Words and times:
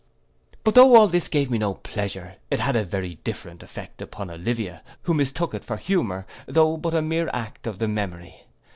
But 0.63 0.73
though 0.73 0.95
all 0.95 1.07
this 1.07 1.27
gave 1.27 1.51
me 1.51 1.59
no 1.59 1.75
pleasure, 1.75 2.37
it 2.49 2.59
had 2.59 2.75
a 2.75 2.83
very 2.83 3.19
different 3.23 3.61
effect 3.61 4.01
upon 4.01 4.31
Olivia, 4.31 4.81
who 5.03 5.13
mistook 5.13 5.53
it 5.53 5.63
for 5.63 5.77
humour, 5.77 6.25
though 6.47 6.75
but 6.75 6.95
a 6.95 7.03
mere 7.03 7.29
act 7.31 7.67
of 7.67 7.77
the 7.77 7.87
memory. 7.87 8.47